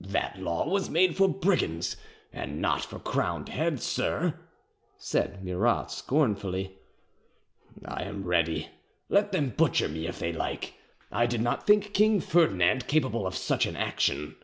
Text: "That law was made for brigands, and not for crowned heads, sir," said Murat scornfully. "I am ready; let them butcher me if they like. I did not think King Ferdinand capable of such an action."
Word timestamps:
"That 0.00 0.38
law 0.40 0.68
was 0.68 0.88
made 0.88 1.16
for 1.16 1.26
brigands, 1.28 1.96
and 2.32 2.60
not 2.62 2.84
for 2.84 3.00
crowned 3.00 3.48
heads, 3.48 3.82
sir," 3.82 4.38
said 4.96 5.42
Murat 5.44 5.90
scornfully. 5.90 6.78
"I 7.84 8.04
am 8.04 8.22
ready; 8.22 8.68
let 9.08 9.32
them 9.32 9.50
butcher 9.50 9.88
me 9.88 10.06
if 10.06 10.20
they 10.20 10.32
like. 10.32 10.74
I 11.10 11.26
did 11.26 11.40
not 11.40 11.66
think 11.66 11.92
King 11.94 12.20
Ferdinand 12.20 12.86
capable 12.86 13.26
of 13.26 13.34
such 13.36 13.66
an 13.66 13.74
action." 13.74 14.36